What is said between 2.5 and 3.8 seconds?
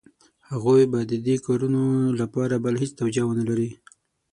بله هېڅ توجیه ونه لري.